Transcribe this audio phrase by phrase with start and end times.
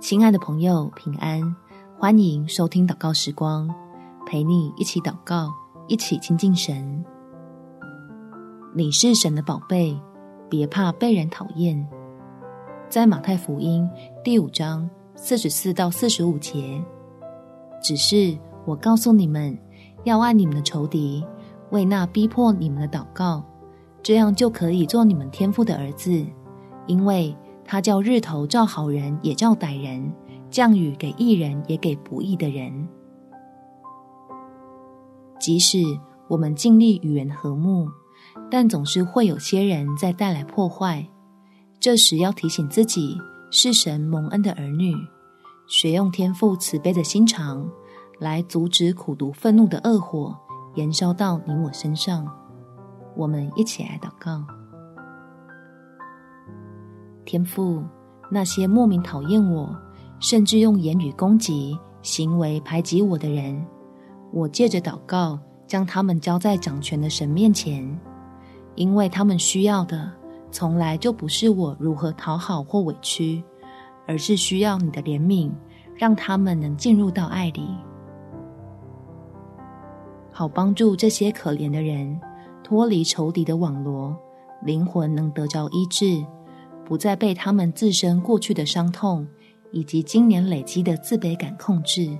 [0.00, 1.56] 亲爱的朋友，平安！
[1.98, 3.68] 欢迎收听祷告时光，
[4.24, 5.52] 陪你一起祷告，
[5.88, 7.04] 一起亲近神。
[8.72, 10.00] 你是神的宝贝，
[10.48, 11.84] 别怕被人讨厌。
[12.88, 13.90] 在马太福音
[14.22, 16.80] 第五章四十四到四十五节，
[17.82, 19.58] 只是我告诉你们，
[20.04, 21.26] 要爱你们的仇敌，
[21.70, 23.42] 为那逼迫你们的祷告，
[24.00, 26.24] 这样就可以做你们天父的儿子，
[26.86, 27.36] 因为。
[27.70, 30.10] 他叫日头照好人，也照歹人；
[30.50, 32.88] 降雨给义人，也给不义的人。
[35.38, 35.78] 即使
[36.28, 37.86] 我们尽力与人和睦，
[38.50, 41.06] 但总是会有些人在带来破坏。
[41.78, 43.18] 这时要提醒自己，
[43.50, 44.94] 是神蒙恩的儿女，
[45.68, 47.68] 学用天父慈悲的心肠，
[48.18, 50.34] 来阻止苦毒愤怒的恶火
[50.74, 52.26] 燃烧到你我身上。
[53.14, 54.57] 我们一起来祷告。
[57.28, 57.84] 天父，
[58.30, 59.76] 那些莫名讨厌我，
[60.18, 63.62] 甚至用言语攻击、行为排挤我的人，
[64.32, 67.86] 我借着祷告，将他们交在掌权的神面前，
[68.76, 70.10] 因为他们需要的，
[70.50, 73.44] 从来就不是我如何讨好或委屈，
[74.06, 75.50] 而是需要你的怜悯，
[75.94, 77.68] 让他们能进入到爱里，
[80.32, 82.18] 好帮助这些可怜的人
[82.64, 84.16] 脱离仇敌的网罗，
[84.62, 86.24] 灵魂能得着医治。
[86.88, 89.28] 不再被他们自身过去的伤痛
[89.72, 92.16] 以及经年累积的自卑感控制，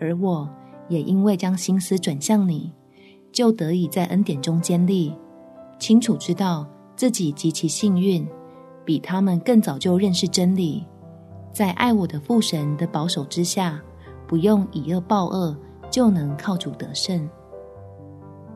[0.00, 0.50] 而我
[0.88, 2.72] 也因为将心思转向你，
[3.30, 5.14] 就得以在恩典中坚立，
[5.78, 6.66] 清楚知道
[6.96, 8.26] 自己极其幸运，
[8.84, 10.84] 比他们更早就认识真理，
[11.52, 13.80] 在爱我的父神的保守之下，
[14.26, 15.56] 不用以恶报恶，
[15.88, 17.30] 就能靠主得胜。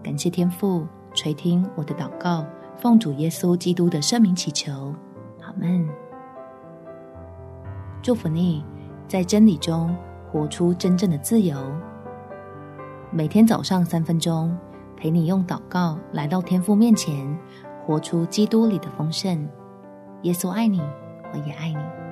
[0.02, 2.44] 感谢天父垂听我的祷告。
[2.78, 4.94] 奉主耶稣基督的圣名祈求，
[5.40, 5.88] 阿门。
[8.02, 8.62] 祝福你，
[9.08, 9.96] 在真理中
[10.30, 11.56] 活出真正的自由。
[13.10, 14.56] 每天早上三分钟，
[14.94, 17.36] 陪你用祷告来到天父面前，
[17.86, 19.48] 活出基督里的丰盛。
[20.22, 20.80] 耶稣爱你，
[21.32, 22.05] 我也爱你。